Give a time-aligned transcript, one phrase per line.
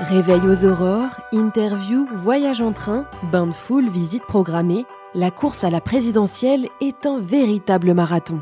[0.00, 5.68] Réveil aux aurores, interview, voyage en train, bain de foule, visite programmée, la course à
[5.68, 8.40] la présidentielle est un véritable marathon.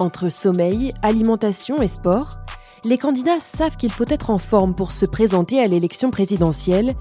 [0.00, 2.38] Entre sommeil, alimentation et sport,
[2.84, 6.96] les candidats savent qu'il faut être en forme pour se présenter à l'élection présidentielle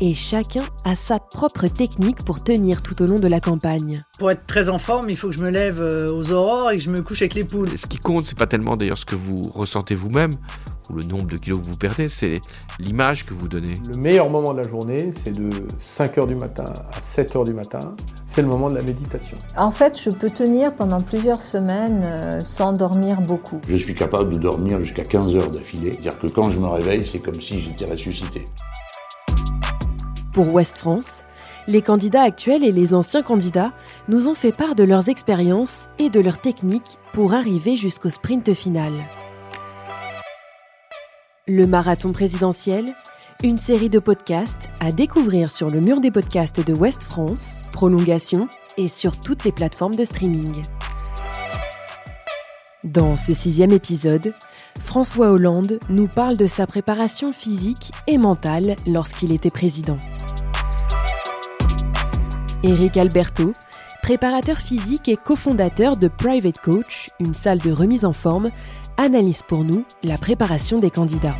[0.00, 4.04] et chacun a sa propre technique pour tenir tout au long de la campagne.
[4.18, 6.76] Pour être très en forme, il faut que je me lève euh, aux aurores et
[6.76, 7.76] que je me couche avec les poules.
[7.76, 10.36] Ce qui compte, c'est pas tellement d'ailleurs ce que vous ressentez vous-même
[10.90, 12.40] ou le nombre de kilos que vous perdez, c'est
[12.78, 13.74] l'image que vous donnez.
[13.88, 17.94] Le meilleur moment de la journée, c'est de 5h du matin à 7h du matin.
[18.26, 19.36] C'est le moment de la méditation.
[19.56, 23.60] En fait, je peux tenir pendant plusieurs semaines euh, sans dormir beaucoup.
[23.68, 25.92] Je suis capable de dormir jusqu'à 15 heures d'affilée.
[25.92, 28.44] C'est-à-dire que quand je me réveille, c'est comme si j'étais ressuscité.
[30.36, 31.24] Pour Ouest France,
[31.66, 33.72] les candidats actuels et les anciens candidats
[34.06, 38.52] nous ont fait part de leurs expériences et de leurs techniques pour arriver jusqu'au sprint
[38.52, 38.92] final.
[41.48, 42.92] Le marathon présidentiel,
[43.42, 48.46] une série de podcasts à découvrir sur le mur des podcasts de Ouest France, prolongation
[48.76, 50.64] et sur toutes les plateformes de streaming.
[52.84, 54.34] Dans ce sixième épisode,
[54.80, 59.98] François Hollande nous parle de sa préparation physique et mentale lorsqu'il était président.
[62.66, 63.52] Éric Alberto,
[64.02, 68.50] préparateur physique et cofondateur de Private Coach, une salle de remise en forme,
[68.96, 71.36] analyse pour nous la préparation des candidats.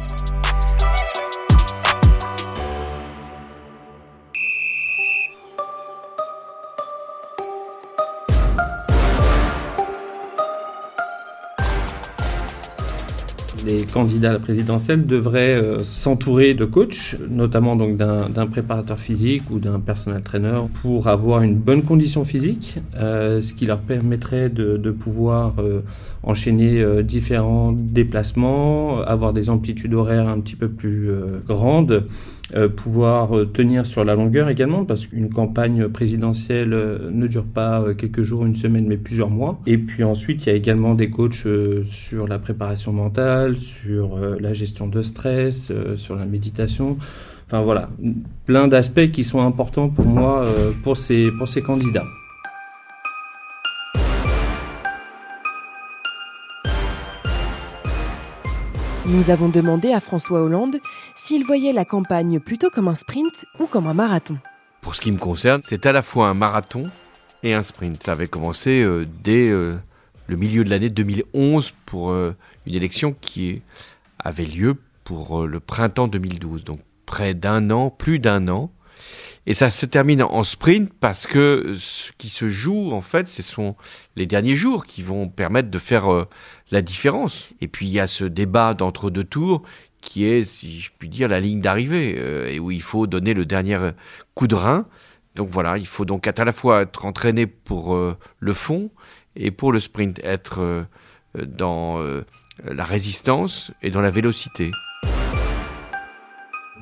[13.64, 19.44] Les candidats à la présidentielle devraient euh, s'entourer de coachs, notamment donc d'un préparateur physique
[19.50, 24.50] ou d'un personnel trainer, pour avoir une bonne condition physique, euh, ce qui leur permettrait
[24.50, 25.82] de, pouvoir euh,
[26.22, 31.10] enchaîner différents déplacements, avoir des amplitudes horaires un petit peu plus
[31.46, 32.04] grandes,
[32.76, 38.46] pouvoir tenir sur la longueur également, parce qu'une campagne présidentielle ne dure pas quelques jours,
[38.46, 39.60] une semaine, mais plusieurs mois.
[39.66, 41.46] Et puis ensuite, il y a également des coachs
[41.84, 46.96] sur la préparation mentale, sur euh, la gestion de stress, euh, sur la méditation.
[47.46, 47.90] Enfin voilà,
[48.44, 52.04] plein d'aspects qui sont importants pour moi, euh, pour ces, pour ces candidats.
[59.08, 60.76] Nous avons demandé à François Hollande
[61.16, 64.38] s'il voyait la campagne plutôt comme un sprint ou comme un marathon.
[64.80, 66.82] Pour ce qui me concerne, c'est à la fois un marathon
[67.42, 68.02] et un sprint.
[68.02, 68.84] Ça avait commencé
[69.22, 69.50] dès
[70.28, 72.34] le milieu de l'année 2011 pour euh,
[72.66, 73.62] une élection qui
[74.18, 78.70] avait lieu pour euh, le printemps 2012, donc près d'un an, plus d'un an.
[79.46, 83.42] Et ça se termine en sprint parce que ce qui se joue, en fait, ce
[83.42, 83.76] sont
[84.16, 86.28] les derniers jours qui vont permettre de faire euh,
[86.70, 87.50] la différence.
[87.60, 89.62] Et puis il y a ce débat d'entre-deux tours
[90.00, 93.44] qui est, si je puis dire, la ligne d'arrivée, et où il faut donner le
[93.44, 93.90] dernier
[94.34, 94.86] coup de rein.
[95.34, 97.98] Donc voilà, il faut donc à la fois être entraîné pour
[98.38, 98.90] le fond
[99.36, 100.86] et pour le sprint, être
[101.38, 102.24] euh, dans euh,
[102.64, 104.70] la résistance et dans la vélocité.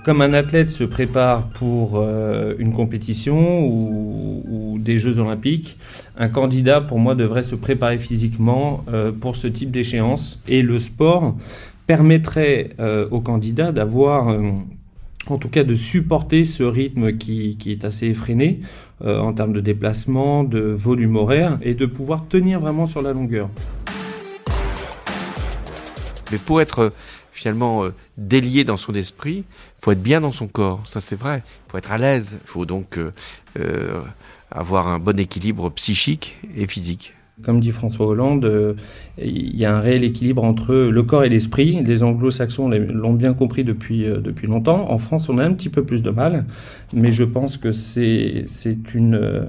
[0.05, 5.79] Comme un athlète se prépare pour euh, une compétition ou, des Jeux olympiques,
[6.19, 8.85] un candidat pour moi devrait se préparer physiquement
[9.23, 10.41] pour ce type d'échéance.
[10.47, 11.35] Et le sport
[11.87, 12.71] permettrait
[13.11, 14.37] au candidat d'avoir
[15.29, 18.61] en tout cas de supporter ce rythme qui, est assez effréné
[19.03, 23.13] euh, en termes de déplacement, de volume horaire, et de pouvoir tenir vraiment sur la
[23.13, 23.49] longueur.
[26.33, 26.91] Mais pour être euh,
[27.33, 29.45] finalement euh, délié dans son esprit,
[29.85, 32.49] faut être bien dans son corps, ça c'est vrai, il faut être à l'aise, il
[32.49, 32.99] faut donc
[34.51, 37.15] avoir un bon équilibre psychique et physique.
[37.43, 38.75] Comme dit François Hollande, euh,
[39.19, 41.83] il y a un réel équilibre entre le corps et l'esprit.
[41.83, 44.89] Les anglo-saxons l'ont bien compris depuis, euh, depuis longtemps.
[44.89, 46.45] En France, on a un petit peu plus de mal,
[46.93, 47.71] mais je pense que.
[48.97, 49.45] Euh,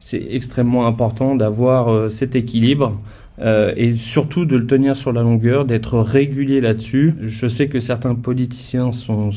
[0.00, 3.00] c'est extrêmement important d'avoir cet équilibre
[3.40, 7.14] euh, et surtout de le tenir sur la longueur, d'être régulier là-dessus.
[7.22, 9.30] Je sais que certains politiciens sont,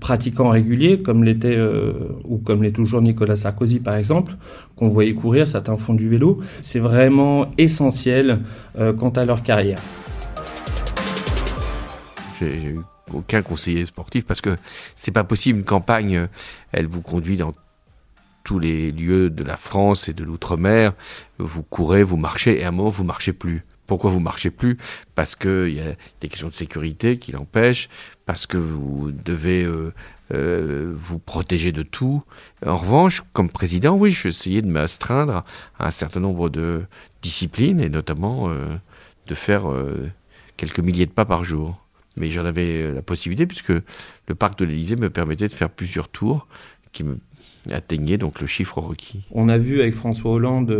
[0.00, 1.92] pratiquants réguliers, comme l'était euh,
[2.24, 4.34] ou comme l'est toujours Nicolas Sarkozy par exemple,
[4.76, 6.40] qu'on voyait courir, certains font du vélo.
[6.60, 8.40] C'est vraiment essentiel
[8.78, 9.80] euh, quant à leur carrière.
[12.40, 12.78] J'ai eu
[13.12, 14.56] aucun conseiller sportif parce que
[14.94, 16.28] c'est pas possible une campagne,
[16.72, 17.52] elle vous conduit dans
[18.48, 20.94] tous les lieux de la France et de l'outre-mer,
[21.36, 23.62] vous courez, vous marchez, et à un moment, vous marchez plus.
[23.86, 24.78] Pourquoi vous marchez plus?
[25.14, 27.90] Parce qu'il y a des questions de sécurité qui l'empêchent,
[28.24, 29.92] parce que vous devez euh,
[30.32, 32.22] euh, vous protéger de tout.
[32.64, 35.44] En revanche, comme président, oui, je essayais de m'astreindre
[35.78, 36.86] à un certain nombre de
[37.20, 38.76] disciplines, et notamment euh,
[39.26, 39.64] de faire
[40.56, 41.84] quelques milliers de pas par jour.
[42.16, 43.74] mais j'en avais la possibilité puisque
[44.28, 46.46] le parc de l'Élysée me permettait de faire plusieurs tours
[46.92, 47.18] qui me
[47.70, 49.20] atteignaient donc le chiffre requis.
[49.32, 50.76] On a vu avec François Hollande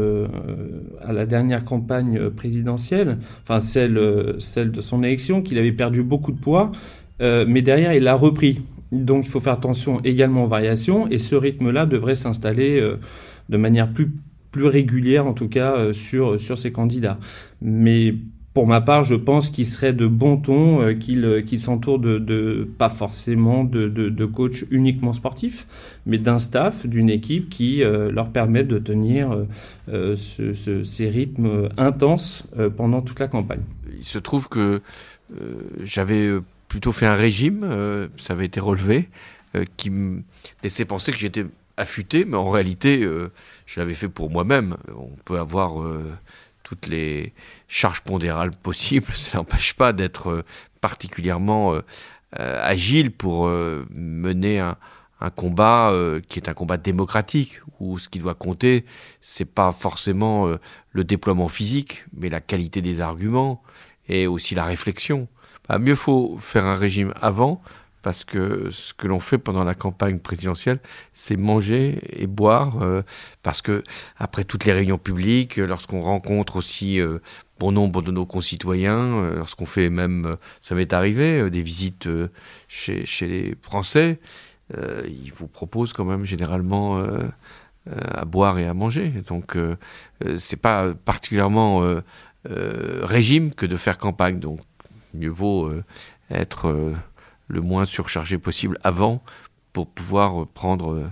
[1.00, 6.32] à la dernière campagne présidentielle, enfin celle, celle de son élection, qu'il avait perdu beaucoup
[6.32, 6.72] de poids,
[7.20, 8.62] mais derrière il l'a repris.
[8.90, 12.80] Donc il faut faire attention également aux variations et ce rythme-là devrait s'installer
[13.48, 14.10] de manière plus
[14.50, 17.18] plus régulière en tout cas euh, sur sur ces candidats.
[17.60, 18.14] Mais
[18.54, 22.68] pour ma part, je pense qu'il serait de bon ton euh, qu'il euh, s'entoure de,
[22.78, 25.66] pas forcément de, de, coachs uniquement sportifs,
[26.06, 29.46] mais d'un staff, d'une équipe qui leur permet de tenir
[29.86, 32.46] ce, ces rythmes intenses
[32.76, 33.62] pendant toute la campagne.
[33.98, 34.80] Il se trouve que
[35.82, 36.30] j'avais
[36.68, 39.08] plutôt fait un régime, ça avait été relevé,
[39.76, 40.22] qui me
[40.62, 41.44] laissait penser que j'étais
[41.78, 43.30] affûté, mais en réalité, euh,
[43.64, 44.76] je l'avais fait pour moi-même.
[44.94, 46.12] On peut avoir euh,
[46.68, 47.32] toutes les
[47.66, 50.44] charges pondérales possibles, ça n'empêche pas d'être euh,
[50.80, 51.74] particulièrement
[52.32, 54.76] agile pour mener un,
[55.20, 55.92] un combat
[56.28, 58.84] qui est un combat démocratique, où ce qui doit compter,
[59.20, 60.46] c'est pas forcément
[60.92, 63.62] le déploiement physique, mais la qualité des arguments
[64.08, 65.26] et aussi la réflexion.
[65.68, 67.60] Bah, mieux faut faire un régime avant
[68.02, 70.78] parce que ce que l'on fait pendant la campagne présidentielle,
[71.12, 73.02] c'est manger et boire, euh,
[73.42, 73.82] parce que
[74.16, 77.18] après toutes les réunions publiques, lorsqu'on rencontre aussi euh,
[77.58, 82.08] bon nombre de nos concitoyens, euh, lorsqu'on fait même, ça m'est arrivé, des visites
[82.68, 84.20] chez, chez, les Français,
[84.74, 87.02] ils vous proposent quand même généralement
[87.86, 89.08] à boire et à manger.
[89.26, 89.56] Donc
[90.36, 91.82] c'est pas particulièrement
[92.44, 94.60] régime que de faire campagne, donc
[95.14, 95.72] mieux vaut
[96.30, 96.94] être
[97.48, 99.22] le moins surchargé possible avant
[99.72, 101.10] pour pouvoir prendre euh,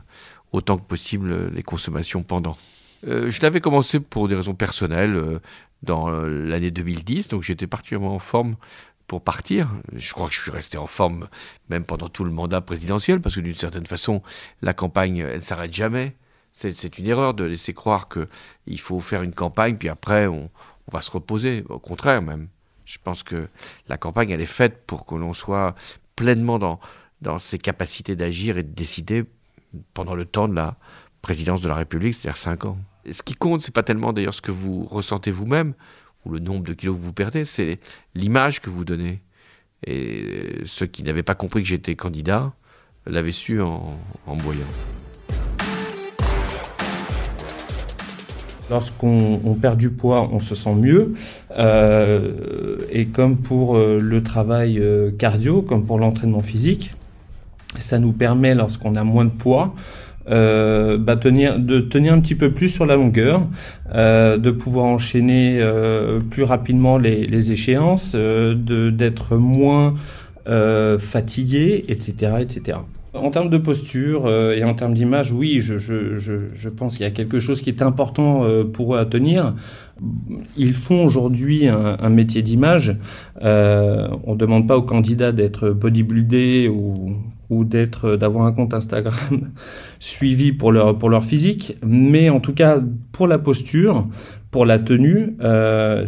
[0.52, 2.56] autant que possible les consommations pendant.
[3.06, 5.40] Euh, je l'avais commencé pour des raisons personnelles euh,
[5.82, 8.56] dans l'année 2010, donc j'étais particulièrement en forme
[9.06, 9.70] pour partir.
[9.94, 11.28] Je crois que je suis resté en forme
[11.68, 14.22] même pendant tout le mandat présidentiel, parce que d'une certaine façon,
[14.62, 16.16] la campagne, elle ne s'arrête jamais.
[16.52, 20.50] C'est une erreur de laisser croire qu'il faut faire une campagne, puis après, on
[20.90, 21.64] va se reposer.
[21.68, 22.48] Au contraire, même.
[22.86, 23.48] Je pense que
[23.88, 25.74] la campagne, elle est faite pour que l'on soit
[26.16, 26.80] pleinement dans,
[27.20, 29.24] dans ses capacités d'agir et de décider
[29.94, 30.76] pendant le temps de la
[31.22, 32.78] présidence de la République, c'est-à-dire 5 ans.
[33.04, 35.74] Et ce qui compte, c'est pas tellement d'ailleurs ce que vous ressentez vous-même
[36.24, 37.78] ou le nombre de kilos que vous perdez, c'est
[38.14, 39.22] l'image que vous donnez.
[39.86, 42.52] Et ceux qui n'avaient pas compris que j'étais candidat
[43.06, 44.66] l'avaient su en, en voyant.
[48.70, 51.14] Lorsqu'on perd du poids, on se sent mieux.
[51.58, 56.92] Euh, et comme pour euh, le travail euh, cardio, comme pour l'entraînement physique,
[57.78, 59.74] ça nous permet, lorsqu'on a moins de poids,
[60.28, 63.42] euh, bah, tenir, de tenir un petit peu plus sur la longueur,
[63.94, 69.94] euh, de pouvoir enchaîner euh, plus rapidement les, les échéances, de d'être moins
[70.98, 72.78] fatigué, etc., etc.
[73.16, 77.12] En termes de posture euh, et en termes d'image, oui, je, pense qu'il y a
[77.12, 79.54] quelque chose qui est important euh, pour eux à tenir.
[80.56, 82.98] Ils font aujourd'hui un, métier d'image.
[83.42, 89.52] Euh, on ne demande pas aux candidats d'être bodybuildés ou, d'avoir un compte Instagram
[89.98, 92.80] suivi pour leur physique, mais en tout cas
[93.12, 94.06] pour la posture,
[94.56, 96.06] pour la tenue, euh,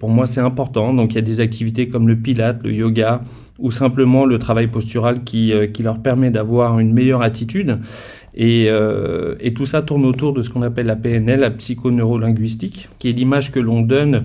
[0.00, 0.94] pour moi c'est important.
[0.94, 3.20] Donc il y a des activités comme le pilate, le yoga,
[3.58, 7.80] ou simplement le travail postural qui, euh, leur permet d'avoir une meilleure attitude.
[8.34, 12.88] Et, euh, et, tout ça tourne autour de ce qu'on appelle la PNL, la psychoneurolinguistique,
[12.98, 14.24] qui est l'image que l'on donne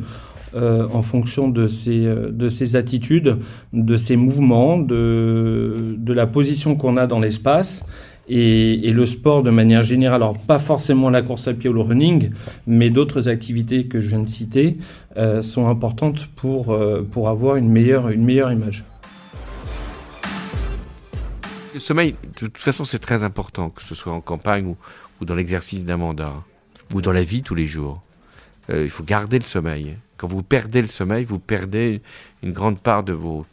[0.54, 3.38] en fonction de ses, de ses attitudes,
[3.74, 7.86] de ses mouvements, de la position qu'on a dans l'espace.
[8.32, 11.82] Et, le sport de manière générale, alors pas forcément la course à pied ou le
[11.82, 12.30] running,
[12.68, 14.78] mais d'autres activités que je viens de citer
[15.18, 18.86] euh, sont importantes pour, euh, pour avoir une meilleure, une meilleure image.
[21.74, 24.78] Le sommeil, de toute façon, c'est très important, que ce soit en campagne ou,
[25.22, 26.34] ou dans l'exercice d'un mandat,
[26.94, 28.02] ou dans la vie tous les jours.
[28.70, 29.98] Euh, il faut garder le sommeil.
[30.18, 32.02] Quand vous perdez le sommeil, vous perdez
[32.44, 33.46] une grande part de vos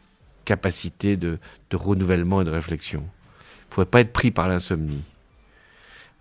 [0.45, 1.39] capacités de,
[1.71, 3.03] de renouvellement et de réflexion.
[3.71, 5.03] Ne faudrait pas être pris par l'insomnie.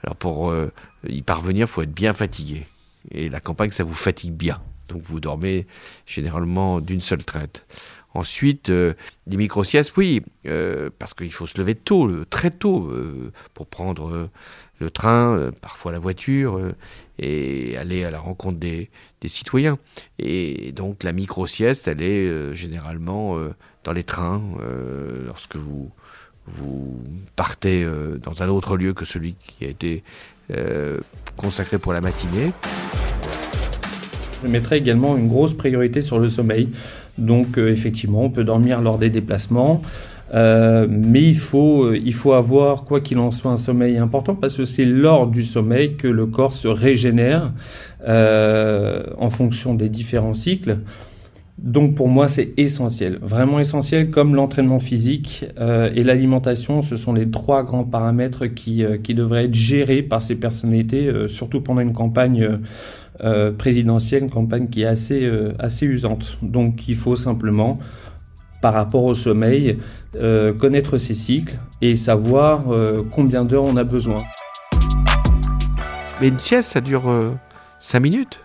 [0.05, 0.71] Alors pour euh,
[1.07, 2.67] y parvenir, il faut être bien fatigué.
[3.11, 4.61] Et la campagne, ça vous fatigue bien.
[4.87, 5.65] Donc vous dormez
[6.05, 7.65] généralement d'une seule traite.
[8.13, 8.93] Ensuite, euh,
[9.25, 12.93] des micro-siestes, oui, euh, parce qu'il faut se lever tôt, très tôt,
[13.55, 14.29] pour prendre
[14.79, 16.61] le train, parfois la voiture,
[17.17, 18.89] et aller à la rencontre des,
[19.21, 19.79] des, citoyens.
[20.19, 23.37] Et donc la micro-sieste, elle est généralement
[23.83, 24.41] dans les trains,
[25.25, 25.91] lorsque vous,
[26.47, 27.01] vous
[27.35, 27.85] partez
[28.21, 30.03] dans un autre lieu que celui qui a été
[31.37, 32.51] consacré pour la matinée.
[34.45, 36.69] Je mettrai également une grosse priorité sur le sommeil.
[37.17, 39.81] Donc euh, effectivement, on peut dormir lors des déplacements.
[40.33, 44.57] Euh, mais il faut, il faut avoir, quoi qu'il en soit, un sommeil important parce
[44.57, 47.53] que c'est lors du sommeil que le corps se régénère
[48.07, 50.77] euh, en fonction des différents cycles.
[51.57, 57.13] Donc pour moi, c'est essentiel, vraiment essentiel, comme l'entraînement physique euh, et l'alimentation, ce sont
[57.13, 61.81] les trois grands paramètres qui, euh, devraient être gérés par ces personnalités, euh, surtout pendant
[61.81, 62.59] une campagne
[63.57, 65.25] présidentielle, une campagne qui est assez,
[65.57, 66.37] assez usante.
[66.41, 67.79] Donc il faut simplement,
[68.61, 69.77] par rapport au sommeil,
[70.59, 72.65] connaître ses cycles et savoir
[73.11, 74.17] combien d'heures on a besoin.
[76.19, 77.37] Mais une sieste, ça dure
[77.79, 78.41] 5 minutes,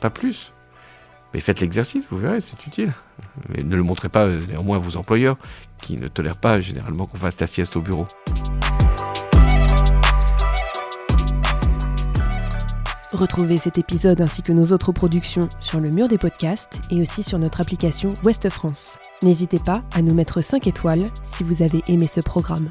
[0.00, 0.52] pas plus.
[1.34, 2.92] Mais faites l'exercice, vous verrez, c'est utile.
[3.48, 5.36] Mais ne le montrez pas euh, néanmoins à vos employeurs,
[5.78, 8.06] qui ne tolèrent pas généralement qu'on fasse la sieste au bureau.
[13.12, 17.22] Retrouvez cet épisode ainsi que nos autres productions sur le mur des podcasts et aussi
[17.22, 18.98] sur notre application Ouest France.
[19.22, 22.70] N'hésitez pas à nous mettre 5 étoiles si vous avez aimé ce programme.